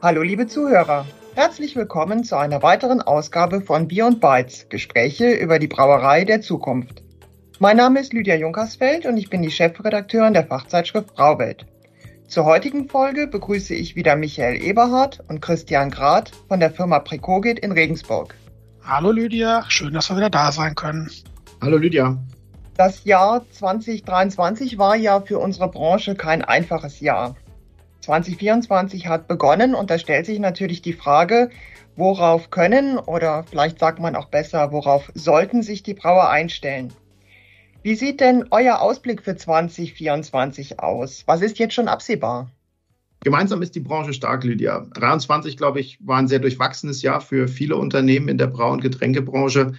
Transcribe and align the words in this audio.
Hallo 0.00 0.22
liebe 0.22 0.46
Zuhörer, 0.46 1.06
herzlich 1.34 1.74
willkommen 1.74 2.22
zu 2.22 2.36
einer 2.36 2.62
weiteren 2.62 3.02
Ausgabe 3.02 3.60
von 3.60 3.88
Bier 3.88 4.06
und 4.06 4.20
Bytes, 4.20 4.68
Gespräche 4.68 5.32
über 5.32 5.58
die 5.58 5.66
Brauerei 5.66 6.24
der 6.24 6.40
Zukunft. 6.40 7.02
Mein 7.58 7.78
Name 7.78 7.98
ist 7.98 8.12
Lydia 8.12 8.36
Junkersfeld 8.36 9.06
und 9.06 9.16
ich 9.16 9.28
bin 9.28 9.42
die 9.42 9.50
Chefredakteurin 9.50 10.34
der 10.34 10.46
Fachzeitschrift 10.46 11.16
Brauwelt. 11.16 11.66
Zur 12.28 12.44
heutigen 12.44 12.88
Folge 12.88 13.26
begrüße 13.26 13.74
ich 13.74 13.96
wieder 13.96 14.14
Michael 14.14 14.62
Eberhardt 14.62 15.24
und 15.26 15.42
Christian 15.42 15.90
Grad 15.90 16.30
von 16.46 16.60
der 16.60 16.70
Firma 16.70 17.00
Precogit 17.00 17.58
in 17.58 17.72
Regensburg. 17.72 18.36
Hallo 18.84 19.10
Lydia, 19.10 19.64
schön, 19.66 19.94
dass 19.94 20.10
wir 20.10 20.16
wieder 20.16 20.30
da 20.30 20.52
sein 20.52 20.76
können. 20.76 21.10
Hallo 21.60 21.76
Lydia. 21.76 22.16
Das 22.76 23.02
Jahr 23.02 23.44
2023 23.50 24.78
war 24.78 24.94
ja 24.94 25.20
für 25.20 25.40
unsere 25.40 25.68
Branche 25.68 26.14
kein 26.14 26.42
einfaches 26.42 27.00
Jahr. 27.00 27.34
2024 28.08 29.06
hat 29.06 29.28
begonnen 29.28 29.74
und 29.74 29.90
da 29.90 29.98
stellt 29.98 30.24
sich 30.24 30.38
natürlich 30.38 30.80
die 30.80 30.94
Frage, 30.94 31.50
worauf 31.94 32.48
können 32.48 32.98
oder 32.98 33.44
vielleicht 33.44 33.78
sagt 33.78 33.98
man 34.00 34.16
auch 34.16 34.30
besser, 34.30 34.72
worauf 34.72 35.12
sollten 35.14 35.62
sich 35.62 35.82
die 35.82 35.92
Brauer 35.92 36.30
einstellen? 36.30 36.90
Wie 37.82 37.94
sieht 37.94 38.20
denn 38.20 38.46
euer 38.50 38.80
Ausblick 38.80 39.22
für 39.22 39.36
2024 39.36 40.80
aus? 40.80 41.24
Was 41.26 41.42
ist 41.42 41.58
jetzt 41.58 41.74
schon 41.74 41.86
absehbar? 41.86 42.50
Gemeinsam 43.20 43.60
ist 43.60 43.74
die 43.74 43.80
Branche 43.80 44.14
stark, 44.14 44.42
Lydia. 44.42 44.86
23, 44.94 45.58
glaube 45.58 45.80
ich, 45.80 45.98
war 46.00 46.16
ein 46.16 46.28
sehr 46.28 46.38
durchwachsenes 46.38 47.02
Jahr 47.02 47.20
für 47.20 47.46
viele 47.46 47.76
Unternehmen 47.76 48.28
in 48.28 48.38
der 48.38 48.46
Brau- 48.46 48.72
und 48.72 48.80
Getränkebranche. 48.80 49.72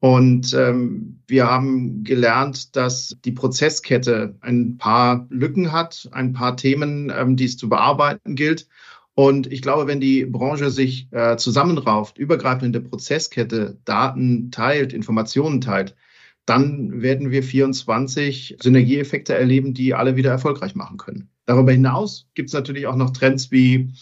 Und 0.00 0.52
ähm, 0.52 1.20
wir 1.26 1.46
haben 1.46 2.04
gelernt, 2.04 2.76
dass 2.76 3.16
die 3.24 3.32
Prozesskette 3.32 4.36
ein 4.40 4.76
paar 4.76 5.26
Lücken 5.30 5.72
hat, 5.72 6.08
ein 6.12 6.32
paar 6.32 6.56
Themen, 6.56 7.10
ähm, 7.16 7.36
die 7.36 7.46
es 7.46 7.56
zu 7.56 7.68
bearbeiten 7.68 8.36
gilt. 8.36 8.68
Und 9.14 9.50
ich 9.50 9.62
glaube, 9.62 9.86
wenn 9.86 10.00
die 10.00 10.26
Branche 10.26 10.70
sich 10.70 11.08
äh, 11.12 11.38
zusammenrauft, 11.38 12.18
übergreifende 12.18 12.82
Prozesskette, 12.82 13.78
Daten 13.86 14.50
teilt, 14.50 14.92
Informationen 14.92 15.62
teilt, 15.62 15.96
dann 16.44 17.00
werden 17.00 17.30
wir 17.30 17.42
24 17.42 18.58
Synergieeffekte 18.60 19.34
erleben, 19.34 19.72
die 19.72 19.94
alle 19.94 20.16
wieder 20.16 20.30
erfolgreich 20.30 20.74
machen 20.74 20.98
können. 20.98 21.30
Darüber 21.46 21.72
hinaus 21.72 22.28
gibt 22.34 22.50
es 22.50 22.52
natürlich 22.52 22.86
auch 22.86 22.94
noch 22.94 23.10
Trends 23.10 23.50
wie 23.50 23.92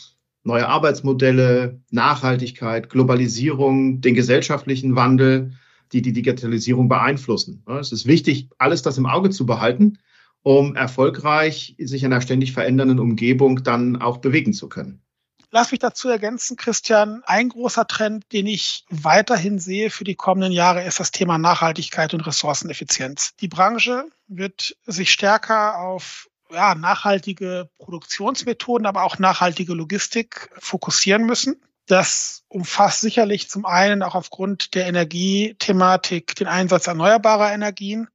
neue 0.42 0.69
Arbeitsmodelle, 0.69 1.80
Nachhaltigkeit, 1.91 2.91
Globalisierung, 2.91 4.00
den 4.00 4.14
gesellschaftlichen 4.14 4.97
Wandel 4.97 5.52
die 5.95 6.03
die 6.03 6.12
Digitalisierung 6.12 6.89
beeinflussen. 6.89 7.64
Es 7.81 7.92
ist 7.92 8.06
wichtig, 8.06 8.48
alles 8.59 8.83
das 8.83 8.98
im 8.98 9.06
Auge 9.06 9.31
zu 9.31 9.47
behalten, 9.47 9.98
um 10.42 10.77
erfolgreich 10.77 11.77
sich 11.78 12.03
in 12.03 12.12
einer 12.12 12.20
ständig 12.20 12.53
verändernden 12.53 12.98
Umgebung 12.98 13.62
dann 13.62 13.97
auch 13.97 14.19
bewegen 14.19 14.53
zu 14.53 14.69
können. 14.69 15.00
Lass 15.50 15.70
mich 15.70 15.78
dazu 15.78 16.09
ergänzen, 16.09 16.56
Christian. 16.56 17.22
Ein 17.27 17.48
großer 17.48 17.87
Trend, 17.87 18.25
den 18.33 18.48
ich 18.48 18.84
weiterhin 18.91 19.61
sehe 19.61 19.89
für 19.89 20.03
die 20.03 20.17
kommenden 20.17 20.50
Jahre, 20.50 20.83
ist 20.83 20.98
das 20.98 21.12
Thema 21.12 21.39
Nachhaltigkeit 21.39 22.12
und 22.12 22.27
Ressourceneffizienz. 22.27 23.37
Die 23.41 23.47
Branche 23.47 24.06
wird 24.27 24.77
sich 24.84 25.12
stärker 25.12 25.78
auf 25.78 26.28
ja, 26.50 26.75
nachhaltige 26.75 27.70
Produktionsmethoden, 27.78 28.84
aber 28.84 29.05
auch 29.05 29.20
nachhaltige 29.20 29.75
Logistik 29.75 30.50
fokussieren 30.59 31.25
müssen. 31.25 31.61
Das 31.86 32.44
umfasst 32.48 33.00
sicherlich 33.00 33.50
zum 33.50 33.66
einen 33.66 34.02
auch 34.02 34.14
aufgrund 34.14 34.74
der 34.74 34.86
Energiethematik 34.86 36.34
den 36.34 36.46
Einsatz 36.46 36.86
erneuerbarer 36.86 37.52
Energien, 37.52 38.08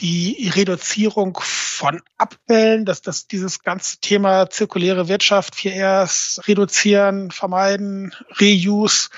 die 0.00 0.50
Reduzierung 0.54 1.38
von 1.40 2.00
Abfällen, 2.18 2.84
dass 2.84 3.00
das 3.00 3.26
dieses 3.26 3.60
ganze 3.60 3.98
Thema 3.98 4.50
zirkuläre 4.50 5.08
Wirtschaft, 5.08 5.54
4Rs, 5.54 6.46
reduzieren, 6.48 7.30
vermeiden, 7.30 8.12
Reuse 8.40 9.08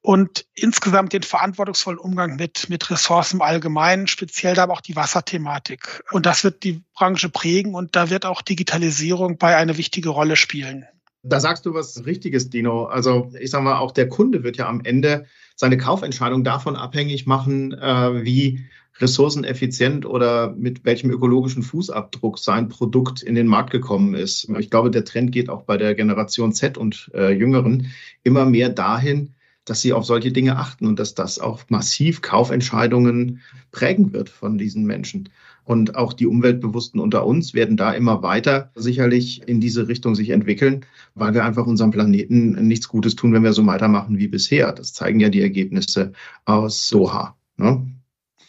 und 0.00 0.46
insgesamt 0.54 1.12
den 1.12 1.22
verantwortungsvollen 1.22 1.98
Umgang 1.98 2.36
mit, 2.36 2.68
mit 2.70 2.90
Ressourcen 2.90 3.36
im 3.36 3.42
Allgemeinen, 3.42 4.06
speziell 4.06 4.54
da 4.54 4.62
aber 4.62 4.74
auch 4.74 4.80
die 4.80 4.96
Wasserthematik. 4.96 6.02
Und 6.12 6.26
das 6.26 6.44
wird 6.44 6.62
die 6.62 6.82
Branche 6.94 7.28
prägen 7.28 7.74
und 7.74 7.96
da 7.96 8.08
wird 8.08 8.24
auch 8.24 8.40
Digitalisierung 8.40 9.36
bei 9.36 9.56
eine 9.56 9.76
wichtige 9.76 10.10
Rolle 10.10 10.36
spielen. 10.36 10.86
Da 11.28 11.40
sagst 11.40 11.66
du 11.66 11.74
was 11.74 12.06
Richtiges, 12.06 12.50
Dino. 12.50 12.84
Also 12.84 13.32
ich 13.40 13.50
sage 13.50 13.64
mal, 13.64 13.78
auch 13.78 13.92
der 13.92 14.08
Kunde 14.08 14.44
wird 14.44 14.56
ja 14.56 14.68
am 14.68 14.80
Ende 14.84 15.26
seine 15.56 15.76
Kaufentscheidung 15.76 16.44
davon 16.44 16.76
abhängig 16.76 17.26
machen, 17.26 17.72
äh, 17.72 18.24
wie 18.24 18.66
ressourceneffizient 18.98 20.06
oder 20.06 20.52
mit 20.52 20.84
welchem 20.84 21.10
ökologischen 21.10 21.62
Fußabdruck 21.62 22.38
sein 22.38 22.68
Produkt 22.68 23.22
in 23.22 23.34
den 23.34 23.46
Markt 23.46 23.70
gekommen 23.70 24.14
ist. 24.14 24.48
Ich 24.58 24.70
glaube, 24.70 24.90
der 24.90 25.04
Trend 25.04 25.32
geht 25.32 25.50
auch 25.50 25.62
bei 25.62 25.76
der 25.76 25.94
Generation 25.94 26.52
Z 26.52 26.78
und 26.78 27.10
äh, 27.14 27.32
Jüngeren 27.32 27.88
immer 28.22 28.46
mehr 28.46 28.70
dahin, 28.70 29.34
dass 29.64 29.80
sie 29.80 29.92
auf 29.92 30.04
solche 30.04 30.32
Dinge 30.32 30.56
achten 30.56 30.86
und 30.86 30.98
dass 30.98 31.14
das 31.14 31.38
auch 31.38 31.64
massiv 31.68 32.22
Kaufentscheidungen 32.22 33.40
prägen 33.72 34.12
wird 34.12 34.28
von 34.30 34.56
diesen 34.58 34.84
Menschen. 34.84 35.28
Und 35.66 35.96
auch 35.96 36.12
die 36.12 36.28
Umweltbewussten 36.28 37.00
unter 37.00 37.26
uns 37.26 37.52
werden 37.52 37.76
da 37.76 37.92
immer 37.92 38.22
weiter 38.22 38.70
sicherlich 38.76 39.42
in 39.48 39.60
diese 39.60 39.88
Richtung 39.88 40.14
sich 40.14 40.30
entwickeln, 40.30 40.86
weil 41.16 41.34
wir 41.34 41.44
einfach 41.44 41.66
unserem 41.66 41.90
Planeten 41.90 42.52
nichts 42.68 42.86
Gutes 42.86 43.16
tun, 43.16 43.32
wenn 43.32 43.42
wir 43.42 43.52
so 43.52 43.66
weitermachen 43.66 44.16
wie 44.16 44.28
bisher. 44.28 44.70
Das 44.72 44.92
zeigen 44.92 45.18
ja 45.18 45.28
die 45.28 45.42
Ergebnisse 45.42 46.12
aus 46.44 46.88
Doha. 46.88 47.36
Ne? 47.56 47.84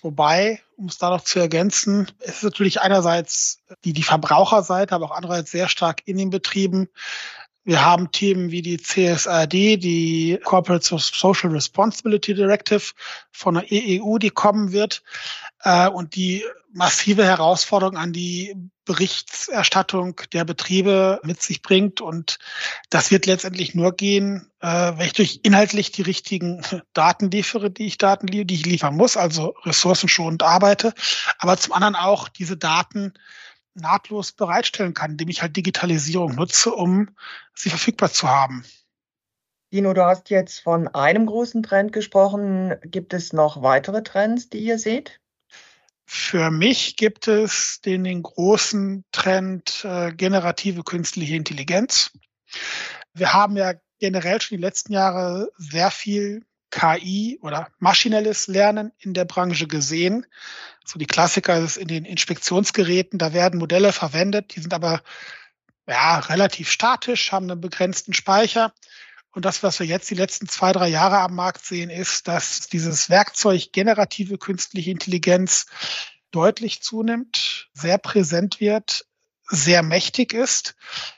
Wobei, 0.03 0.61
um 0.75 0.85
es 0.85 0.99
da 0.99 1.09
noch 1.09 1.23
zu 1.23 1.39
ergänzen, 1.39 2.05
es 2.19 2.37
ist 2.37 2.43
natürlich 2.43 2.81
einerseits 2.81 3.63
die, 3.83 3.93
die 3.93 4.03
Verbraucherseite, 4.03 4.93
aber 4.93 5.05
auch 5.05 5.15
andererseits 5.15 5.49
sehr 5.49 5.69
stark 5.69 6.03
in 6.05 6.17
den 6.17 6.29
Betrieben. 6.29 6.87
Wir 7.63 7.83
haben 7.83 8.11
Themen 8.11 8.51
wie 8.51 8.61
die 8.61 8.77
CSRD, 8.77 9.77
die 9.77 10.39
Corporate 10.43 10.85
Social 10.85 11.49
Responsibility 11.49 12.35
Directive 12.35 12.93
von 13.31 13.55
der 13.55 13.71
EEU, 13.71 14.19
die 14.19 14.29
kommen 14.29 14.71
wird 14.71 15.01
äh, 15.63 15.89
und 15.89 16.15
die 16.15 16.45
massive 16.77 17.25
Herausforderungen 17.25 17.97
an 17.97 18.13
die 18.13 18.55
Berichterstattung 18.85 20.21
der 20.31 20.45
Betriebe 20.45 21.19
mit 21.23 21.41
sich 21.41 21.63
bringt. 21.63 22.01
Und 22.01 22.37
das 22.91 23.09
wird 23.09 23.25
letztendlich 23.25 23.73
nur 23.73 23.95
gehen, 23.95 24.51
äh, 24.61 24.93
wenn 24.95 25.07
ich 25.07 25.13
durch 25.13 25.39
inhaltlich 25.41 25.91
die 25.91 26.03
richtigen 26.03 26.61
Daten 26.93 27.31
liefere, 27.31 27.71
die 27.71 27.87
ich 27.87 27.97
Daten 27.97 28.27
die 28.27 28.45
ich 28.53 28.65
liefern 28.65 28.95
muss, 28.95 29.17
also 29.17 29.55
ressourcenschonend 29.65 30.43
arbeite, 30.43 30.93
aber 31.39 31.57
zum 31.57 31.73
anderen 31.73 31.95
auch 31.95 32.29
diese 32.29 32.57
Daten 32.57 33.13
nahtlos 33.73 34.31
bereitstellen 34.31 34.93
kann, 34.93 35.11
indem 35.11 35.29
ich 35.29 35.41
halt 35.41 35.55
Digitalisierung 35.55 36.35
nutze, 36.35 36.71
um 36.71 37.09
sie 37.55 37.69
verfügbar 37.69 38.11
zu 38.11 38.29
haben. 38.29 38.63
Dino, 39.73 39.93
du 39.93 40.05
hast 40.05 40.29
jetzt 40.29 40.59
von 40.59 40.87
einem 40.87 41.25
großen 41.25 41.63
Trend 41.63 41.91
gesprochen. 41.91 42.75
Gibt 42.83 43.13
es 43.13 43.33
noch 43.33 43.63
weitere 43.63 44.03
Trends, 44.03 44.49
die 44.49 44.59
ihr 44.59 44.79
seht? 44.79 45.19
Für 46.09 46.51
mich 46.51 46.95
gibt 46.95 47.27
es 47.27 47.81
den, 47.81 48.05
den 48.05 48.23
großen 48.23 49.03
Trend 49.11 49.83
äh, 49.83 50.13
generative 50.13 50.83
künstliche 50.85 51.35
Intelligenz. 51.35 52.11
Wir 53.13 53.33
haben 53.33 53.57
ja 53.57 53.73
generell 53.99 54.41
schon 54.41 54.57
die 54.57 54.63
letzten 54.63 54.93
Jahre 54.93 55.51
sehr 55.57 55.91
viel 55.91 56.45
KI 56.71 57.39
oder 57.41 57.67
maschinelles 57.79 58.47
Lernen 58.47 58.93
in 58.99 59.13
der 59.13 59.25
Branche 59.25 59.67
gesehen. 59.67 60.25
So 60.85 60.97
die 60.97 61.07
Klassiker 61.07 61.59
ist 61.59 61.75
in 61.75 61.89
den 61.89 62.05
Inspektionsgeräten, 62.05 63.19
da 63.19 63.33
werden 63.33 63.59
Modelle 63.59 63.91
verwendet, 63.91 64.55
die 64.55 64.61
sind 64.61 64.73
aber 64.73 65.01
ja, 65.87 66.19
relativ 66.19 66.71
statisch, 66.71 67.33
haben 67.33 67.51
einen 67.51 67.59
begrenzten 67.59 68.13
Speicher. 68.13 68.73
Und 69.37 69.45
das, 69.45 69.61
was 69.61 69.79
wir 69.79 69.85
jetzt 69.85 70.09
die 70.09 70.15
letzten 70.15 70.49
zwei, 70.49 70.71
drei 70.71 70.87
Jahre 70.87 71.19
am 71.19 71.35
Markt 71.35 71.63
sehen, 71.63 71.91
ist, 71.91 72.27
dass 72.27 72.61
dieses 72.61 73.07
Werkzeug 73.11 73.71
generative 73.71 74.39
künstliche 74.39 74.89
Intelligenz 74.89 75.67
deutlich 76.31 76.81
zunimmt, 76.81 77.69
sehr 77.71 77.99
präsent 77.99 78.59
wird, 78.59 79.05
sehr 79.43 79.83
mächtig 79.83 80.33
ist. 80.33 80.75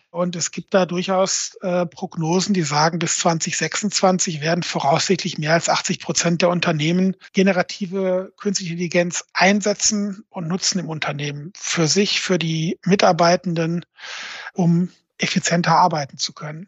Und 0.09 0.35
es 0.35 0.51
gibt 0.51 0.73
da 0.73 0.85
durchaus 0.85 1.55
äh, 1.61 1.85
Prognosen, 1.85 2.53
die 2.53 2.63
sagen, 2.63 2.99
bis 2.99 3.19
2026 3.19 4.41
werden 4.41 4.63
voraussichtlich 4.63 5.37
mehr 5.37 5.53
als 5.53 5.69
80 5.69 6.01
Prozent 6.01 6.41
der 6.41 6.49
Unternehmen 6.49 7.15
generative 7.31 8.33
künstliche 8.35 8.73
Intelligenz 8.73 9.23
einsetzen 9.31 10.25
und 10.27 10.49
nutzen 10.49 10.79
im 10.79 10.89
Unternehmen 10.89 11.53
für 11.55 11.87
sich, 11.87 12.19
für 12.19 12.37
die 12.37 12.79
Mitarbeitenden, 12.83 13.85
um 14.51 14.91
effizienter 15.17 15.77
arbeiten 15.77 16.17
zu 16.17 16.33
können. 16.33 16.67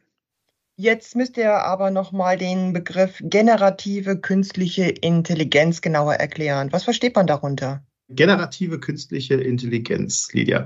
Jetzt 0.76 1.16
müsst 1.16 1.38
ihr 1.38 1.54
aber 1.54 1.92
nochmal 1.92 2.38
den 2.38 2.74
Begriff 2.74 3.20
generative 3.22 4.20
künstliche 4.20 4.86
Intelligenz 4.90 5.82
genauer 5.82 6.16
erklären. 6.16 6.72
Was 6.72 6.84
versteht 6.84 7.16
man 7.16 7.28
darunter? 7.28 7.84
Generative 8.10 8.80
künstliche 8.80 9.36
Intelligenz, 9.36 10.34
Lydia. 10.34 10.66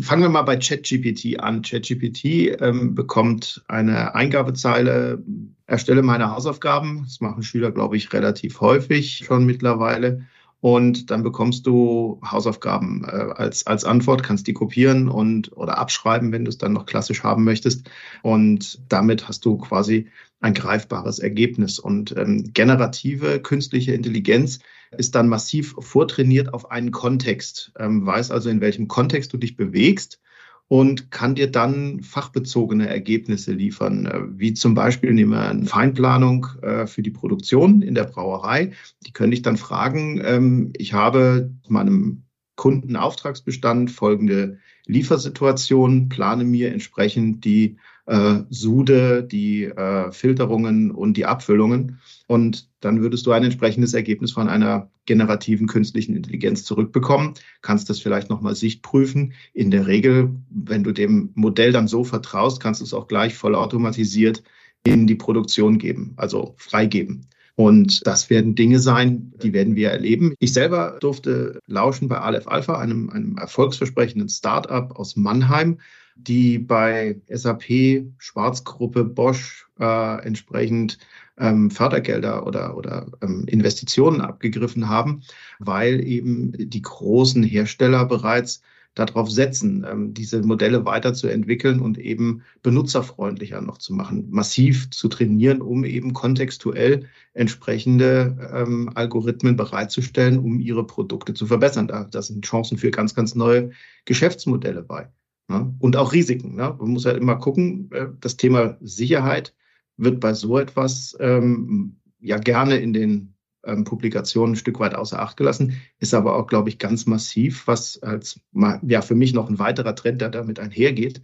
Fangen 0.00 0.22
wir 0.22 0.28
mal 0.28 0.42
bei 0.42 0.56
ChatGPT 0.56 1.40
an. 1.40 1.62
ChatGPT 1.62 2.60
ähm, 2.60 2.94
bekommt 2.94 3.64
eine 3.66 4.14
Eingabezeile, 4.14 5.22
erstelle 5.66 6.02
meine 6.02 6.30
Hausaufgaben. 6.30 7.02
Das 7.04 7.20
machen 7.20 7.42
Schüler, 7.42 7.72
glaube 7.72 7.96
ich, 7.96 8.12
relativ 8.12 8.60
häufig 8.60 9.24
schon 9.24 9.46
mittlerweile. 9.46 10.26
Und 10.60 11.10
dann 11.10 11.22
bekommst 11.22 11.66
du 11.66 12.20
Hausaufgaben 12.24 13.04
äh, 13.04 13.08
als, 13.08 13.66
als 13.66 13.84
Antwort, 13.84 14.22
kannst 14.22 14.46
die 14.46 14.54
kopieren 14.54 15.08
und 15.08 15.56
oder 15.56 15.78
abschreiben, 15.78 16.32
wenn 16.32 16.44
du 16.44 16.48
es 16.48 16.58
dann 16.58 16.72
noch 16.72 16.86
klassisch 16.86 17.22
haben 17.22 17.44
möchtest. 17.44 17.90
Und 18.22 18.80
damit 18.88 19.28
hast 19.28 19.44
du 19.44 19.58
quasi 19.58 20.08
ein 20.40 20.54
greifbares 20.54 21.18
Ergebnis. 21.18 21.78
Und 21.78 22.16
ähm, 22.16 22.52
generative 22.52 23.40
künstliche 23.40 23.92
Intelligenz 23.92 24.58
ist 24.96 25.14
dann 25.14 25.28
massiv 25.28 25.74
vortrainiert 25.78 26.52
auf 26.54 26.70
einen 26.70 26.90
Kontext, 26.90 27.72
ähm, 27.78 28.06
weiß 28.06 28.30
also, 28.30 28.48
in 28.48 28.60
welchem 28.60 28.88
Kontext 28.88 29.32
du 29.32 29.36
dich 29.36 29.56
bewegst 29.56 30.20
und 30.68 31.10
kann 31.10 31.36
dir 31.36 31.50
dann 31.50 32.02
fachbezogene 32.02 32.88
Ergebnisse 32.88 33.52
liefern, 33.52 34.06
äh, 34.06 34.20
wie 34.38 34.54
zum 34.54 34.74
Beispiel 34.74 35.12
nehmen 35.12 35.32
wir 35.32 35.48
eine 35.48 35.66
Feinplanung 35.66 36.46
äh, 36.62 36.86
für 36.86 37.02
die 37.02 37.10
Produktion 37.10 37.82
in 37.82 37.94
der 37.94 38.04
Brauerei. 38.04 38.72
Die 39.06 39.12
könnte 39.12 39.34
ich 39.34 39.42
dann 39.42 39.56
fragen, 39.56 40.20
ähm, 40.24 40.72
ich 40.76 40.92
habe 40.92 41.52
meinem 41.68 42.24
Kundenauftragsbestand 42.56 43.90
folgende 43.90 44.58
Liefersituation, 44.86 46.08
plane 46.08 46.44
mir 46.44 46.72
entsprechend 46.72 47.44
die 47.44 47.76
äh, 48.06 48.38
Sude, 48.50 49.22
die 49.22 49.64
äh, 49.64 50.12
Filterungen 50.12 50.90
und 50.90 51.16
die 51.16 51.26
Abfüllungen. 51.26 52.00
Und 52.26 52.68
dann 52.80 53.00
würdest 53.00 53.26
du 53.26 53.32
ein 53.32 53.44
entsprechendes 53.44 53.94
Ergebnis 53.94 54.32
von 54.32 54.48
einer 54.48 54.90
generativen 55.06 55.66
künstlichen 55.66 56.16
Intelligenz 56.16 56.64
zurückbekommen, 56.64 57.34
kannst 57.62 57.90
das 57.90 58.00
vielleicht 58.00 58.30
nochmal 58.30 58.54
sichtprüfen. 58.54 59.34
In 59.52 59.70
der 59.70 59.86
Regel, 59.86 60.36
wenn 60.50 60.84
du 60.84 60.92
dem 60.92 61.30
Modell 61.34 61.72
dann 61.72 61.88
so 61.88 62.04
vertraust, 62.04 62.60
kannst 62.60 62.80
du 62.80 62.84
es 62.84 62.94
auch 62.94 63.06
gleich 63.06 63.34
vollautomatisiert 63.34 64.42
in 64.84 65.06
die 65.06 65.14
Produktion 65.16 65.78
geben, 65.78 66.14
also 66.16 66.54
freigeben. 66.58 67.26
Und 67.56 68.06
das 68.06 68.28
werden 68.28 68.54
Dinge 68.54 68.78
sein, 68.78 69.32
die 69.42 69.54
werden 69.54 69.76
wir 69.76 69.90
erleben. 69.90 70.34
Ich 70.38 70.52
selber 70.52 70.98
durfte 71.00 71.58
lauschen 71.66 72.06
bei 72.06 72.18
Aleph 72.18 72.46
Alpha, 72.46 72.78
einem, 72.78 73.08
einem 73.08 73.38
erfolgsversprechenden 73.38 74.28
Startup 74.28 74.94
aus 74.94 75.16
Mannheim, 75.16 75.78
die 76.16 76.58
bei 76.58 77.20
SAP, 77.28 78.04
Schwarzgruppe, 78.18 79.04
Bosch 79.04 79.68
äh, 79.78 80.26
entsprechend 80.26 80.98
ähm, 81.38 81.70
Fördergelder 81.70 82.46
oder, 82.46 82.76
oder 82.76 83.06
ähm, 83.22 83.44
Investitionen 83.46 84.20
abgegriffen 84.20 84.88
haben, 84.88 85.22
weil 85.58 86.00
eben 86.00 86.52
die 86.56 86.82
großen 86.82 87.42
Hersteller 87.42 88.06
bereits 88.06 88.62
darauf 88.96 89.30
setzen, 89.30 89.86
ähm, 89.88 90.14
diese 90.14 90.42
Modelle 90.42 90.86
weiterzuentwickeln 90.86 91.80
und 91.80 91.98
eben 91.98 92.42
benutzerfreundlicher 92.62 93.60
noch 93.60 93.76
zu 93.76 93.92
machen, 93.92 94.26
massiv 94.30 94.90
zu 94.90 95.08
trainieren, 95.08 95.60
um 95.60 95.84
eben 95.84 96.14
kontextuell 96.14 97.06
entsprechende 97.34 98.50
ähm, 98.54 98.90
Algorithmen 98.94 99.56
bereitzustellen, 99.56 100.38
um 100.38 100.60
ihre 100.60 100.86
Produkte 100.86 101.34
zu 101.34 101.46
verbessern. 101.46 101.88
Da, 101.88 102.04
da 102.04 102.22
sind 102.22 102.46
Chancen 102.46 102.78
für 102.78 102.90
ganz, 102.90 103.14
ganz 103.14 103.34
neue 103.34 103.70
Geschäftsmodelle 104.06 104.82
bei. 104.82 105.10
Ne? 105.48 105.74
Und 105.78 105.96
auch 105.96 106.12
Risiken. 106.12 106.56
Ne? 106.56 106.74
Man 106.78 106.90
muss 106.90 107.04
ja 107.04 107.12
immer 107.12 107.36
gucken, 107.36 107.90
äh, 107.92 108.06
das 108.20 108.36
Thema 108.36 108.76
Sicherheit 108.80 109.54
wird 109.96 110.20
bei 110.20 110.34
so 110.34 110.58
etwas 110.58 111.16
ähm, 111.20 111.96
ja 112.20 112.38
gerne 112.38 112.76
in 112.78 112.92
den 112.92 113.34
ähm, 113.64 113.84
Publikationen 113.84 114.54
ein 114.54 114.58
Stück 114.58 114.80
weit 114.80 114.94
außer 114.94 115.20
Acht 115.20 115.36
gelassen, 115.36 115.80
ist 115.98 116.14
aber 116.14 116.36
auch, 116.36 116.46
glaube 116.46 116.68
ich, 116.68 116.78
ganz 116.78 117.06
massiv, 117.06 117.66
was 117.66 118.02
als 118.02 118.40
ja 118.82 119.02
für 119.02 119.14
mich 119.14 119.32
noch 119.32 119.48
ein 119.48 119.58
weiterer 119.58 119.94
Trend, 119.94 120.20
der 120.20 120.30
damit 120.30 120.58
einhergeht, 120.58 121.22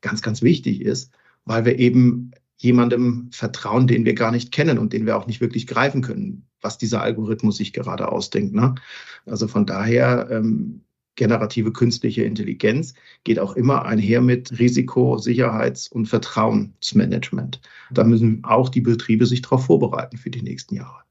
ganz, 0.00 0.22
ganz 0.22 0.42
wichtig 0.42 0.80
ist, 0.80 1.12
weil 1.44 1.64
wir 1.64 1.78
eben 1.78 2.32
jemandem 2.56 3.28
vertrauen, 3.32 3.86
den 3.86 4.04
wir 4.04 4.14
gar 4.14 4.30
nicht 4.30 4.52
kennen 4.52 4.78
und 4.78 4.92
den 4.92 5.04
wir 5.06 5.16
auch 5.16 5.26
nicht 5.26 5.40
wirklich 5.40 5.66
greifen 5.66 6.00
können, 6.00 6.46
was 6.60 6.78
dieser 6.78 7.02
Algorithmus 7.02 7.56
sich 7.56 7.72
gerade 7.72 8.10
ausdenkt. 8.10 8.54
Ne? 8.54 8.74
Also 9.26 9.48
von 9.48 9.66
daher 9.66 10.28
ähm, 10.30 10.82
generative 11.16 11.72
künstliche 11.72 12.24
Intelligenz 12.24 12.94
geht 13.24 13.38
auch 13.38 13.54
immer 13.54 13.84
einher 13.84 14.20
mit 14.20 14.58
Risiko, 14.58 15.18
Sicherheits- 15.18 15.88
und 15.88 16.06
Vertrauensmanagement. 16.06 17.60
Da 17.90 18.04
müssen 18.04 18.44
auch 18.44 18.68
die 18.68 18.80
Betriebe 18.80 19.26
sich 19.26 19.42
darauf 19.42 19.66
vorbereiten 19.66 20.16
für 20.16 20.30
die 20.30 20.42
nächsten 20.42 20.76
Jahre. 20.76 21.02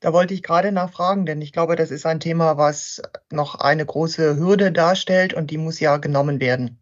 Da 0.00 0.12
wollte 0.12 0.34
ich 0.34 0.42
gerade 0.42 0.70
nachfragen, 0.70 1.24
denn 1.24 1.40
ich 1.40 1.52
glaube, 1.52 1.76
das 1.76 1.90
ist 1.90 2.04
ein 2.04 2.20
Thema, 2.20 2.58
was 2.58 3.00
noch 3.32 3.54
eine 3.54 3.86
große 3.86 4.36
Hürde 4.36 4.70
darstellt 4.70 5.32
und 5.32 5.50
die 5.50 5.56
muss 5.56 5.80
ja 5.80 5.96
genommen 5.96 6.40
werden. 6.40 6.78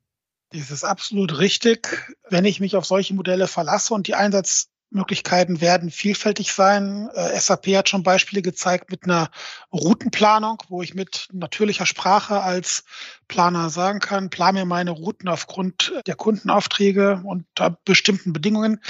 Das 0.50 0.70
ist 0.70 0.84
absolut 0.84 1.38
richtig. 1.38 2.14
Wenn 2.28 2.44
ich 2.44 2.60
mich 2.60 2.76
auf 2.76 2.84
solche 2.84 3.14
Modelle 3.14 3.46
verlasse 3.46 3.94
und 3.94 4.06
die 4.06 4.14
Einsatz 4.14 4.71
Möglichkeiten 4.92 5.60
werden 5.60 5.90
vielfältig 5.90 6.52
sein. 6.52 7.08
Äh, 7.14 7.38
SAP 7.38 7.68
hat 7.68 7.88
schon 7.88 8.02
Beispiele 8.02 8.42
gezeigt 8.42 8.90
mit 8.90 9.04
einer 9.04 9.30
Routenplanung, 9.72 10.62
wo 10.68 10.82
ich 10.82 10.94
mit 10.94 11.28
natürlicher 11.32 11.86
Sprache 11.86 12.40
als 12.40 12.84
Planer 13.28 13.70
sagen 13.70 14.00
kann, 14.00 14.30
plan 14.30 14.54
mir 14.54 14.64
meine 14.64 14.90
Routen 14.90 15.28
aufgrund 15.28 15.92
der 16.06 16.14
Kundenaufträge 16.14 17.22
und 17.24 17.46
bestimmten 17.84 18.32
Bedingungen. 18.32 18.80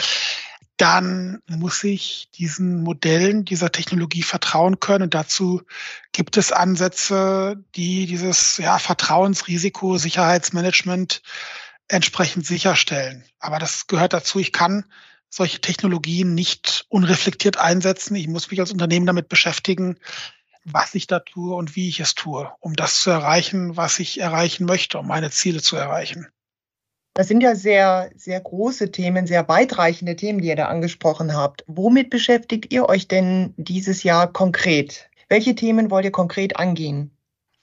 Dann 0.76 1.40
muss 1.48 1.84
ich 1.84 2.28
diesen 2.34 2.82
Modellen, 2.82 3.44
dieser 3.44 3.70
Technologie 3.70 4.22
vertrauen 4.22 4.80
können. 4.80 5.04
Und 5.04 5.14
dazu 5.14 5.62
gibt 6.10 6.36
es 6.36 6.50
Ansätze, 6.50 7.62
die 7.76 8.06
dieses 8.06 8.56
ja, 8.56 8.78
Vertrauensrisiko, 8.78 9.98
Sicherheitsmanagement 9.98 11.22
entsprechend 11.88 12.46
sicherstellen. 12.46 13.24
Aber 13.38 13.58
das 13.58 13.86
gehört 13.86 14.12
dazu. 14.12 14.38
Ich 14.38 14.50
kann 14.50 14.84
solche 15.32 15.60
Technologien 15.60 16.34
nicht 16.34 16.84
unreflektiert 16.90 17.56
einsetzen. 17.56 18.14
Ich 18.16 18.28
muss 18.28 18.50
mich 18.50 18.60
als 18.60 18.70
Unternehmen 18.70 19.06
damit 19.06 19.28
beschäftigen, 19.28 19.98
was 20.64 20.94
ich 20.94 21.06
da 21.06 21.20
tue 21.20 21.54
und 21.54 21.74
wie 21.74 21.88
ich 21.88 22.00
es 22.00 22.14
tue, 22.14 22.52
um 22.60 22.74
das 22.74 23.00
zu 23.00 23.10
erreichen, 23.10 23.76
was 23.76 23.98
ich 23.98 24.20
erreichen 24.20 24.66
möchte, 24.66 24.98
um 24.98 25.06
meine 25.06 25.30
Ziele 25.30 25.62
zu 25.62 25.76
erreichen. 25.76 26.28
Das 27.14 27.28
sind 27.28 27.42
ja 27.42 27.54
sehr, 27.54 28.10
sehr 28.14 28.40
große 28.40 28.90
Themen, 28.90 29.26
sehr 29.26 29.48
weitreichende 29.48 30.16
Themen, 30.16 30.40
die 30.40 30.48
ihr 30.48 30.56
da 30.56 30.66
angesprochen 30.66 31.34
habt. 31.34 31.64
Womit 31.66 32.10
beschäftigt 32.10 32.72
ihr 32.72 32.88
euch 32.88 33.08
denn 33.08 33.54
dieses 33.56 34.02
Jahr 34.02 34.30
konkret? 34.30 35.10
Welche 35.28 35.54
Themen 35.54 35.90
wollt 35.90 36.04
ihr 36.04 36.12
konkret 36.12 36.58
angehen? 36.58 37.16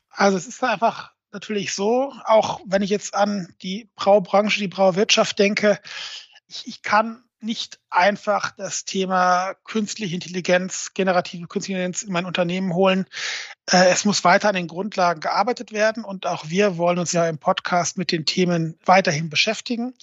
Also 0.09 0.37
es 0.37 0.47
ist 0.47 0.63
einfach 0.63 1.11
natürlich 1.31 1.73
so, 1.73 2.13
auch 2.25 2.61
wenn 2.65 2.81
ich 2.81 2.89
jetzt 2.89 3.13
an 3.13 3.53
die 3.61 3.89
Braubranche, 3.95 4.59
die 4.59 4.67
Brauwirtschaft 4.67 5.37
denke, 5.37 5.79
ich, 6.47 6.67
ich 6.67 6.81
kann 6.81 7.23
nicht 7.41 7.79
einfach 7.89 8.51
das 8.51 8.85
Thema 8.85 9.53
künstliche 9.63 10.15
Intelligenz, 10.15 10.93
generative 10.93 11.47
künstliche 11.47 11.77
Intelligenz 11.77 12.03
in 12.03 12.11
mein 12.11 12.25
Unternehmen 12.25 12.73
holen. 12.73 13.05
Äh, 13.69 13.89
es 13.89 14.05
muss 14.05 14.23
weiter 14.23 14.49
an 14.49 14.55
den 14.55 14.67
Grundlagen 14.67 15.21
gearbeitet 15.21 15.71
werden 15.71 16.03
und 16.03 16.25
auch 16.25 16.49
wir 16.49 16.77
wollen 16.77 16.99
uns 16.99 17.11
ja 17.11 17.27
im 17.27 17.37
Podcast 17.37 17.97
mit 17.97 18.11
den 18.11 18.25
Themen 18.25 18.77
weiterhin 18.85 19.29
beschäftigen. 19.29 19.93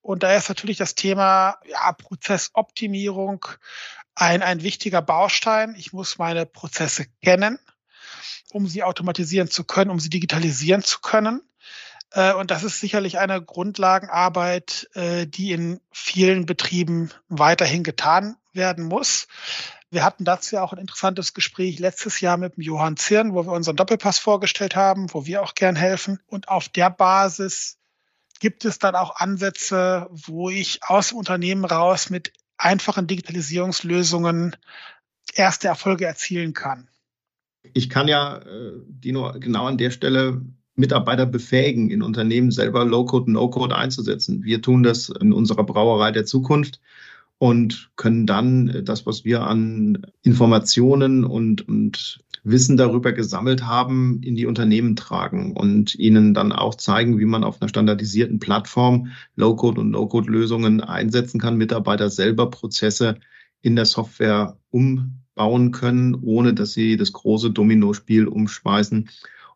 Und 0.00 0.22
da 0.22 0.34
ist 0.34 0.48
natürlich 0.48 0.78
das 0.78 0.94
Thema 0.94 1.58
ja, 1.66 1.92
Prozessoptimierung 1.92 3.46
ein, 4.14 4.42
ein 4.42 4.62
wichtiger 4.62 5.02
Baustein. 5.02 5.74
Ich 5.76 5.92
muss 5.92 6.18
meine 6.18 6.46
Prozesse 6.46 7.06
kennen, 7.22 7.58
um 8.52 8.66
sie 8.66 8.82
automatisieren 8.82 9.50
zu 9.50 9.64
können, 9.64 9.90
um 9.90 10.00
sie 10.00 10.10
digitalisieren 10.10 10.82
zu 10.82 11.00
können. 11.00 11.42
Äh, 12.12 12.34
und 12.34 12.50
das 12.50 12.64
ist 12.64 12.80
sicherlich 12.80 13.18
eine 13.18 13.42
Grundlagenarbeit, 13.42 14.88
äh, 14.94 15.26
die 15.26 15.52
in 15.52 15.80
vielen 15.90 16.46
Betrieben 16.46 17.10
weiterhin 17.28 17.82
getan 17.82 18.36
werden 18.52 18.84
muss. 18.84 19.28
Wir 19.90 20.04
hatten 20.04 20.24
dazu 20.24 20.56
ja 20.56 20.62
auch 20.62 20.72
ein 20.72 20.78
interessantes 20.78 21.32
Gespräch 21.32 21.78
letztes 21.78 22.20
Jahr 22.20 22.36
mit 22.36 22.56
dem 22.56 22.62
Johann 22.62 22.96
Zirn, 22.96 23.32
wo 23.32 23.46
wir 23.46 23.52
unseren 23.52 23.76
Doppelpass 23.76 24.18
vorgestellt 24.18 24.76
haben, 24.76 25.12
wo 25.14 25.24
wir 25.24 25.42
auch 25.42 25.54
gern 25.54 25.76
helfen. 25.76 26.20
Und 26.26 26.48
auf 26.48 26.68
der 26.68 26.90
Basis 26.90 27.78
gibt 28.38 28.64
es 28.64 28.78
dann 28.78 28.94
auch 28.94 29.16
Ansätze, 29.16 30.06
wo 30.10 30.50
ich 30.50 30.80
aus 30.82 31.08
dem 31.08 31.18
Unternehmen 31.18 31.64
raus 31.64 32.10
mit 32.10 32.32
einfachen 32.58 33.06
Digitalisierungslösungen 33.06 34.56
erste 35.32 35.68
Erfolge 35.68 36.04
erzielen 36.04 36.52
kann. 36.52 36.88
Ich 37.72 37.88
kann 37.88 38.08
ja, 38.08 38.38
äh, 38.38 38.72
Dino, 38.86 39.32
genau 39.38 39.66
an 39.66 39.78
der 39.78 39.90
Stelle 39.90 40.42
Mitarbeiter 40.78 41.26
befähigen, 41.26 41.90
in 41.90 42.02
Unternehmen 42.02 42.50
selber 42.50 42.84
Low-Code, 42.84 43.30
No-Code 43.32 43.76
einzusetzen. 43.76 44.44
Wir 44.44 44.62
tun 44.62 44.82
das 44.82 45.08
in 45.08 45.32
unserer 45.32 45.64
Brauerei 45.64 46.12
der 46.12 46.24
Zukunft 46.24 46.80
und 47.38 47.90
können 47.96 48.26
dann 48.26 48.82
das, 48.84 49.04
was 49.04 49.24
wir 49.24 49.42
an 49.42 50.06
Informationen 50.22 51.24
und, 51.24 51.66
und 51.68 52.20
Wissen 52.44 52.76
darüber 52.76 53.12
gesammelt 53.12 53.64
haben, 53.64 54.20
in 54.22 54.36
die 54.36 54.46
Unternehmen 54.46 54.94
tragen 54.94 55.56
und 55.56 55.96
ihnen 55.96 56.32
dann 56.32 56.52
auch 56.52 56.76
zeigen, 56.76 57.18
wie 57.18 57.24
man 57.24 57.44
auf 57.44 57.60
einer 57.60 57.68
standardisierten 57.68 58.38
Plattform 58.38 59.08
Low-Code 59.34 59.80
und 59.80 59.90
No-Code-Lösungen 59.90 60.80
einsetzen 60.80 61.40
kann, 61.40 61.56
Mitarbeiter 61.56 62.08
selber 62.08 62.50
Prozesse 62.50 63.18
in 63.60 63.74
der 63.74 63.84
Software 63.84 64.56
umbauen 64.70 65.72
können, 65.72 66.14
ohne 66.14 66.54
dass 66.54 66.72
sie 66.72 66.96
das 66.96 67.12
große 67.12 67.50
Dominospiel 67.50 68.28
umschmeißen 68.28 69.08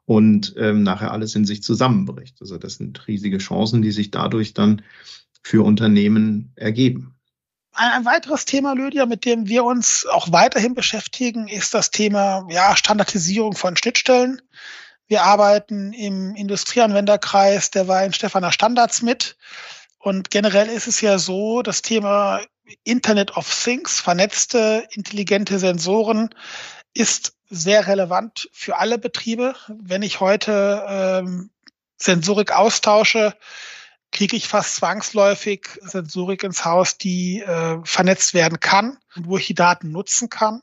und 0.04 0.54
ähm, 0.56 0.82
nachher 0.82 1.12
alles 1.12 1.34
in 1.34 1.44
sich 1.44 1.62
zusammenbricht. 1.62 2.36
Also 2.40 2.58
das 2.58 2.74
sind 2.74 3.06
riesige 3.06 3.38
Chancen, 3.38 3.82
die 3.82 3.92
sich 3.92 4.10
dadurch 4.10 4.54
dann 4.54 4.82
für 5.42 5.64
Unternehmen 5.64 6.52
ergeben. 6.56 7.14
Ein, 7.74 8.04
weiteres 8.04 8.44
Thema, 8.44 8.74
Lydia, 8.74 9.06
mit 9.06 9.24
dem 9.24 9.48
wir 9.48 9.64
uns 9.64 10.06
auch 10.06 10.30
weiterhin 10.30 10.74
beschäftigen, 10.74 11.48
ist 11.48 11.72
das 11.72 11.90
Thema 11.90 12.46
ja, 12.50 12.76
Standardisierung 12.76 13.54
von 13.54 13.76
Schnittstellen. 13.76 14.42
Wir 15.06 15.22
arbeiten 15.22 15.92
im 15.94 16.34
Industrieanwenderkreis 16.34 17.70
der 17.70 17.88
Wein 17.88 18.12
Stefaner 18.12 18.52
Standards 18.52 19.00
mit. 19.00 19.36
Und 19.98 20.30
generell 20.30 20.68
ist 20.68 20.86
es 20.86 21.00
ja 21.00 21.18
so, 21.18 21.62
das 21.62 21.80
Thema 21.80 22.40
Internet 22.84 23.36
of 23.36 23.48
Things, 23.64 24.00
vernetzte, 24.00 24.86
intelligente 24.92 25.58
Sensoren, 25.58 26.30
ist 26.94 27.34
sehr 27.48 27.86
relevant 27.86 28.48
für 28.52 28.78
alle 28.78 28.98
Betriebe. 28.98 29.54
Wenn 29.68 30.02
ich 30.02 30.20
heute 30.20 30.84
ähm, 30.88 31.50
Sensorik 31.96 32.52
austausche, 32.52 33.34
kriege 34.10 34.36
ich 34.36 34.48
fast 34.48 34.76
zwangsläufig 34.76 35.68
Sensorik 35.82 36.42
ins 36.42 36.64
Haus, 36.64 36.98
die 36.98 37.40
äh, 37.40 37.78
vernetzt 37.84 38.34
werden 38.34 38.60
kann 38.60 38.98
und 39.16 39.26
wo 39.26 39.38
ich 39.38 39.46
die 39.46 39.54
Daten 39.54 39.90
nutzen 39.90 40.28
kann. 40.28 40.62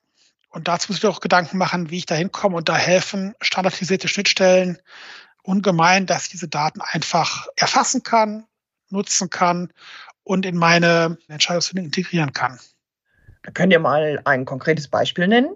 Und 0.49 0.67
dazu 0.67 0.91
muss 0.91 0.99
ich 0.99 1.05
auch 1.05 1.19
Gedanken 1.19 1.57
machen, 1.57 1.89
wie 1.89 1.97
ich 1.97 2.05
da 2.05 2.15
hinkomme 2.15 2.55
und 2.57 2.69
da 2.69 2.75
helfen 2.75 3.35
standardisierte 3.41 4.07
Schnittstellen 4.07 4.79
ungemein, 5.43 6.05
dass 6.05 6.23
ich 6.25 6.29
diese 6.29 6.47
Daten 6.47 6.81
einfach 6.81 7.47
erfassen 7.55 8.03
kann, 8.03 8.45
nutzen 8.89 9.29
kann 9.29 9.71
und 10.23 10.45
in 10.45 10.55
meine 10.55 11.17
Entscheidungsfindung 11.27 11.85
integrieren 11.85 12.33
kann. 12.33 12.59
Könnt 13.53 13.73
ihr 13.73 13.79
mal 13.79 14.21
ein 14.25 14.45
konkretes 14.45 14.87
Beispiel 14.87 15.27
nennen? 15.27 15.55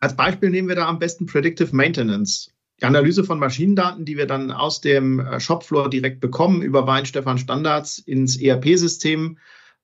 Als 0.00 0.16
Beispiel 0.16 0.50
nehmen 0.50 0.68
wir 0.68 0.76
da 0.76 0.86
am 0.86 0.98
besten 0.98 1.26
Predictive 1.26 1.74
Maintenance 1.74 2.50
die 2.80 2.84
Analyse 2.84 3.24
von 3.24 3.38
Maschinendaten, 3.38 4.04
die 4.04 4.16
wir 4.16 4.26
dann 4.26 4.50
aus 4.50 4.80
dem 4.80 5.20
äh, 5.20 5.40
Shopfloor 5.40 5.88
direkt 5.88 6.20
bekommen, 6.20 6.62
über 6.62 6.86
Weinstefan 6.86 7.38
Standards 7.38 7.98
ins 7.98 8.36
ERP-System 8.36 9.38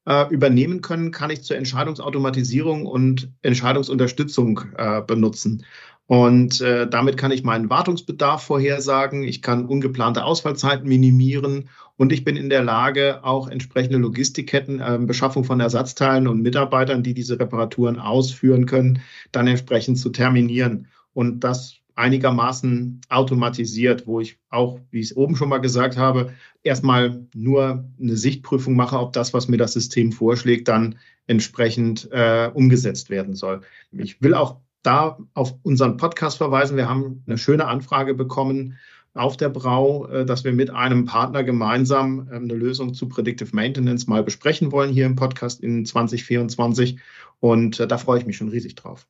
äh, 0.07 0.29
übernehmen 0.33 0.83
können, 0.83 1.11
kann 1.11 1.31
ich 1.31 1.43
zur 1.43 1.57
Entscheidungsautomatisierung 1.57 2.87
und 2.87 3.33
Entscheidungsunterstützung 3.43 4.61
äh, 4.77 5.01
benutzen. 5.01 5.65
Und 6.07 6.61
äh, 6.61 6.87
damit 6.87 7.17
kann 7.17 7.31
ich 7.31 7.45
meinen 7.45 7.71
Wartungsbedarf 7.71 8.43
vorhersagen, 8.43 9.23
ich 9.23 9.41
kann 9.41 9.65
ungeplante 9.65 10.25
Ausfallzeiten 10.25 10.87
minimieren 10.87 11.71
und 12.03 12.13
ich 12.13 12.25
bin 12.25 12.37
in 12.37 12.51
der 12.51 12.65
Lage, 12.65 13.23
auch 13.23 13.47
entsprechende 13.47 13.97
Logistikketten, 13.97 14.81
äh, 14.81 14.99
Beschaffung 15.01 15.45
von 15.45 15.61
Ersatzteilen 15.61 16.27
und 16.27 16.43
Mitarbeitern, 16.43 17.05
die 17.05 17.15
diese 17.15 17.39
Reparaturen 17.39 18.01
ausführen 18.01 18.67
können, 18.67 18.99
dann 19.31 19.47
entsprechend 19.47 20.01
zu 20.01 20.11
terminieren. 20.11 20.89
Und 21.15 21.45
das 21.45 21.77
einigermaßen 21.95 23.03
automatisiert, 23.09 24.09
wo 24.09 24.19
ich 24.19 24.37
auch, 24.51 24.81
wie 24.91 24.99
ich 24.99 25.13
es 25.13 25.17
oben 25.17 25.37
schon 25.37 25.49
mal 25.49 25.59
gesagt 25.59 25.97
habe, 25.97 26.33
erstmal 26.65 27.25
nur 27.37 27.85
eine 28.01 28.17
Sichtprüfung 28.17 28.75
mache, 28.75 28.99
ob 28.99 29.13
das, 29.13 29.33
was 29.33 29.47
mir 29.47 29.59
das 29.59 29.75
System 29.75 30.11
vorschlägt, 30.11 30.67
dann 30.67 30.97
entsprechend 31.29 32.09
äh, 32.11 32.51
umgesetzt 32.53 33.11
werden 33.11 33.37
soll. 33.37 33.61
Ich 33.93 34.21
will 34.21 34.35
auch 34.35 34.57
da 34.83 35.19
auf 35.35 35.55
unseren 35.63 35.99
Podcast 35.99 36.39
verweisen. 36.39 36.77
Wir 36.77 36.89
haben 36.89 37.23
eine 37.29 37.39
schöne 37.39 37.69
Anfrage 37.69 38.15
bekommen 38.15 38.77
auf 39.15 39.37
der 39.37 39.49
Brau, 39.49 40.07
äh, 40.09 40.25
dass 40.25 40.45
wir 40.45 40.53
mit 40.53 40.71
einem 40.71 41.05
Partner 41.05 41.45
gemeinsam 41.45 42.29
äh, 42.31 42.37
eine 42.37 42.55
Lösung 42.55 42.95
zu 42.95 43.09
Predictive 43.09 43.55
Maintenance 43.55 44.07
mal 44.07 44.23
besprechen 44.23 44.73
wollen 44.73 44.93
hier 44.93 45.07
im 45.07 45.17
Podcast 45.17 45.61
in 45.61 45.85
2024. 45.85 46.99
Und 47.41 47.81
äh, 47.81 47.87
da 47.87 47.99
freue 47.99 48.19
ich 48.19 48.27
mich 48.27 48.37
schon 48.37 48.49
riesig 48.49 48.75
drauf. 48.75 49.07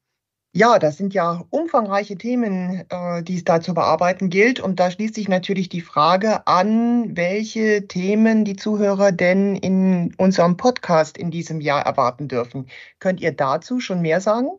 Ja, 0.55 0.79
das 0.79 0.99
sind 0.99 1.15
ja 1.15 1.47
umfangreiche 1.49 2.19
Themen, 2.19 2.85
äh, 2.91 3.23
die 3.23 3.37
es 3.37 3.45
da 3.45 3.63
zu 3.63 3.73
bearbeiten 3.73 4.29
gilt. 4.29 4.61
Und 4.61 4.81
da 4.81 4.91
schließt 4.91 5.15
sich 5.15 5.29
natürlich 5.29 5.71
die 5.71 5.81
Frage 5.81 6.47
an, 6.47 7.17
welche 7.17 7.87
Themen 7.89 8.45
die 8.45 8.57
Zuhörer 8.57 9.13
denn 9.13 9.57
in 9.57 10.15
unserem 10.19 10.59
Podcast 10.59 11.17
in 11.17 11.31
diesem 11.31 11.63
Jahr 11.63 11.87
erwarten 11.87 12.29
dürfen. 12.29 12.67
Könnt 12.99 13.23
ihr 13.23 13.33
dazu 13.33 13.81
schon 13.81 14.03
mehr 14.03 14.21
sagen? 14.21 14.51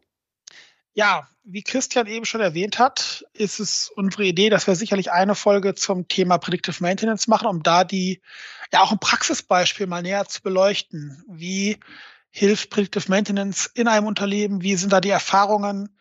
Ja, 0.93 1.27
wie 1.43 1.63
Christian 1.63 2.07
eben 2.07 2.25
schon 2.25 2.41
erwähnt 2.41 2.79
hat, 2.79 3.25
ist 3.33 3.59
es 3.59 3.89
unsere 3.89 4.23
Idee, 4.23 4.49
dass 4.49 4.67
wir 4.67 4.75
sicherlich 4.75 5.11
eine 5.11 5.35
Folge 5.35 5.75
zum 5.75 6.07
Thema 6.07 6.37
Predictive 6.37 6.81
Maintenance 6.81 7.27
machen, 7.27 7.47
um 7.47 7.63
da 7.63 7.83
die, 7.83 8.21
ja 8.71 8.81
auch 8.81 8.91
ein 8.91 8.99
Praxisbeispiel 8.99 9.87
mal 9.87 10.03
näher 10.03 10.25
zu 10.27 10.41
beleuchten. 10.41 11.23
Wie 11.27 11.79
hilft 12.29 12.69
Predictive 12.69 13.09
Maintenance 13.09 13.69
in 13.73 13.87
einem 13.87 14.07
Unternehmen? 14.07 14.61
Wie 14.61 14.75
sind 14.75 14.93
da 14.93 15.01
die 15.01 15.09
Erfahrungen? 15.09 15.97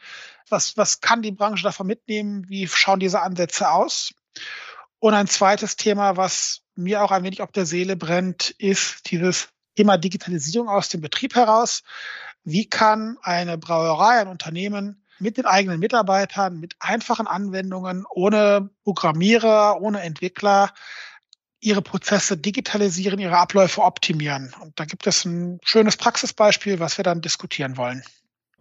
Was, 0.48 0.76
was 0.76 1.00
kann 1.00 1.22
die 1.22 1.32
Branche 1.32 1.62
davon 1.62 1.86
mitnehmen? 1.86 2.48
Wie 2.48 2.68
schauen 2.68 3.00
diese 3.00 3.22
Ansätze 3.22 3.70
aus? 3.70 4.14
Und 4.98 5.14
ein 5.14 5.26
zweites 5.26 5.76
Thema, 5.76 6.16
was 6.16 6.60
mir 6.74 7.02
auch 7.02 7.10
ein 7.10 7.24
wenig 7.24 7.42
auf 7.42 7.50
der 7.50 7.66
Seele 7.66 7.96
brennt, 7.96 8.50
ist 8.58 9.10
dieses 9.10 9.48
Thema 9.76 9.96
Digitalisierung 9.96 10.68
aus 10.68 10.88
dem 10.88 11.00
Betrieb 11.00 11.34
heraus. 11.34 11.82
Wie 12.44 12.66
kann 12.66 13.16
eine 13.22 13.58
Brauerei, 13.58 14.20
ein 14.20 14.28
Unternehmen 14.28 15.02
mit 15.18 15.36
den 15.36 15.46
eigenen 15.46 15.78
Mitarbeitern, 15.78 16.58
mit 16.58 16.74
einfachen 16.80 17.26
Anwendungen, 17.26 18.04
ohne 18.10 18.70
Programmierer, 18.82 19.80
ohne 19.80 20.00
Entwickler 20.02 20.70
ihre 21.60 21.80
Prozesse 21.80 22.36
digitalisieren, 22.36 23.20
ihre 23.20 23.38
Abläufe 23.38 23.82
optimieren. 23.82 24.52
Und 24.60 24.78
da 24.80 24.84
gibt 24.84 25.06
es 25.06 25.24
ein 25.24 25.60
schönes 25.62 25.96
Praxisbeispiel, 25.96 26.80
was 26.80 26.98
wir 26.98 27.04
dann 27.04 27.20
diskutieren 27.20 27.76
wollen. 27.76 28.02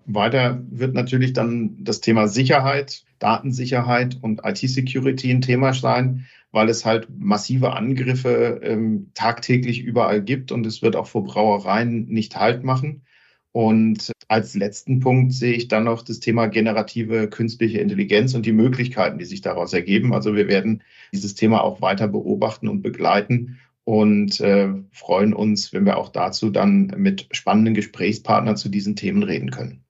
Weiter 0.06 0.62
wird 0.70 0.94
natürlich 0.94 1.34
dann 1.34 1.84
das 1.84 2.02
Thema 2.02 2.28
Sicherheit, 2.28 3.04
Datensicherheit 3.20 4.18
und 4.22 4.42
IT-Security 4.44 5.32
ein 5.32 5.42
Thema 5.42 5.74
sein, 5.74 6.28
weil 6.52 6.70
es 6.70 6.86
halt 6.86 7.08
massive 7.10 7.74
Angriffe 7.74 8.60
ähm, 8.64 9.12
tagtäglich 9.14 9.82
überall 9.82 10.22
gibt 10.22 10.52
und 10.52 10.66
es 10.66 10.82
wird 10.82 10.96
auch 10.96 11.08
vor 11.08 11.24
Brauereien 11.24 12.08
nicht 12.08 12.36
Halt 12.36 12.64
machen. 12.64 13.04
Und 13.54 14.12
als 14.30 14.56
letzten 14.56 15.02
Punkt 15.02 15.34
sehe 15.34 15.54
ich 15.54 15.68
dann 15.68 15.84
noch 15.84 16.04
das 16.04 16.22
Thema 16.22 16.48
generative 16.48 17.28
künstliche 17.28 17.80
Intelligenz 17.80 18.34
und 18.34 18.46
die 18.46 18.54
Möglichkeiten, 18.54 19.18
die 19.18 19.26
sich 19.26 19.42
daraus 19.42 19.74
ergeben. 19.74 20.14
Also 20.14 20.36
wir 20.36 20.48
werden 20.48 20.84
dieses 21.12 21.36
Thema 21.36 21.62
auch 21.62 21.82
weiter 21.82 22.08
beobachten 22.08 22.70
und 22.70 22.82
begleiten 22.82 23.60
und 23.84 24.40
äh, 24.40 24.70
freuen 24.92 25.34
uns, 25.34 25.74
wenn 25.74 25.86
wir 25.86 25.98
auch 25.98 26.10
dazu 26.10 26.50
dann 26.50 26.94
mit 26.98 27.28
spannenden 27.32 27.74
Gesprächspartnern 27.74 28.56
zu 28.56 28.70
diesen 28.70 28.96
Themen 28.96 29.24
reden 29.24 29.52
können. 29.52 29.84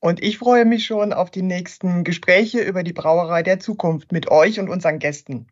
Und 0.00 0.22
ich 0.22 0.38
freue 0.38 0.64
mich 0.64 0.86
schon 0.86 1.12
auf 1.12 1.30
die 1.30 1.42
nächsten 1.42 2.04
Gespräche 2.04 2.62
über 2.62 2.82
die 2.82 2.94
Brauerei 2.94 3.42
der 3.42 3.60
Zukunft 3.60 4.12
mit 4.12 4.30
euch 4.30 4.58
und 4.58 4.70
unseren 4.70 4.98
Gästen. 4.98 5.46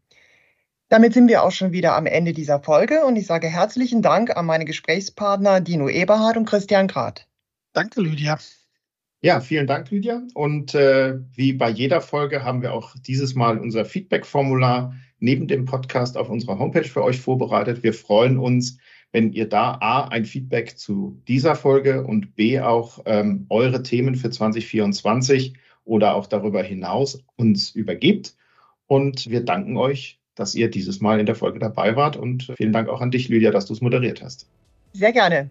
Damit 0.90 1.12
sind 1.12 1.28
wir 1.28 1.42
auch 1.42 1.52
schon 1.52 1.72
wieder 1.72 1.96
am 1.96 2.06
Ende 2.06 2.32
dieser 2.32 2.60
Folge 2.60 3.04
und 3.04 3.16
ich 3.16 3.26
sage 3.26 3.46
herzlichen 3.46 4.00
Dank 4.00 4.34
an 4.34 4.46
meine 4.46 4.64
Gesprächspartner 4.64 5.60
Dino 5.60 5.86
Eberhard 5.86 6.38
und 6.38 6.46
Christian 6.46 6.88
Grad. 6.88 7.28
Danke, 7.74 8.00
Lydia. 8.00 8.38
Ja, 9.20 9.40
vielen 9.40 9.66
Dank, 9.66 9.90
Lydia. 9.90 10.22
Und 10.32 10.74
äh, 10.74 11.18
wie 11.34 11.52
bei 11.52 11.68
jeder 11.68 12.00
Folge 12.00 12.42
haben 12.42 12.62
wir 12.62 12.72
auch 12.72 12.94
dieses 13.06 13.34
Mal 13.34 13.58
unser 13.58 13.84
Feedback-Formular 13.84 14.94
neben 15.18 15.46
dem 15.46 15.66
Podcast 15.66 16.16
auf 16.16 16.30
unserer 16.30 16.58
Homepage 16.58 16.88
für 16.88 17.04
euch 17.04 17.20
vorbereitet. 17.20 17.82
Wir 17.82 17.92
freuen 17.92 18.38
uns, 18.38 18.78
wenn 19.12 19.32
ihr 19.32 19.46
da 19.46 19.72
A, 19.82 20.08
ein 20.08 20.24
Feedback 20.24 20.78
zu 20.78 21.20
dieser 21.28 21.54
Folge 21.54 22.06
und 22.06 22.34
B, 22.34 22.60
auch 22.60 23.00
ähm, 23.04 23.44
eure 23.50 23.82
Themen 23.82 24.14
für 24.14 24.30
2024 24.30 25.54
oder 25.84 26.14
auch 26.14 26.26
darüber 26.26 26.62
hinaus 26.62 27.24
uns 27.36 27.72
übergibt. 27.72 28.36
Und 28.86 29.28
wir 29.28 29.44
danken 29.44 29.76
euch 29.76 30.18
dass 30.38 30.54
ihr 30.54 30.70
dieses 30.70 31.00
Mal 31.00 31.20
in 31.20 31.26
der 31.26 31.34
Folge 31.34 31.58
dabei 31.58 31.96
wart. 31.96 32.16
Und 32.16 32.52
vielen 32.56 32.72
Dank 32.72 32.88
auch 32.88 33.00
an 33.00 33.10
dich, 33.10 33.28
Lydia, 33.28 33.50
dass 33.50 33.66
du 33.66 33.72
es 33.72 33.80
moderiert 33.80 34.22
hast. 34.22 34.46
Sehr 34.92 35.12
gerne. 35.12 35.50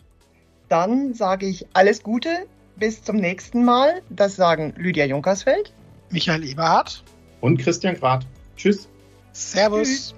Dann 0.70 1.14
sage 1.14 1.46
ich 1.46 1.66
alles 1.74 2.04
Gute. 2.04 2.30
Bis 2.76 3.04
zum 3.04 3.16
nächsten 3.16 3.66
Mal. 3.66 4.02
Das 4.10 4.36
sagen 4.36 4.74
Lydia 4.78 5.06
Junkersfeld, 5.06 5.74
Michael 6.12 6.44
Eberhardt 6.44 7.04
und 7.42 7.58
Christian 7.58 7.96
Grad. 7.96 8.26
Tschüss. 8.56 8.88
Servus. 9.34 9.88
Tschüss. 9.88 10.16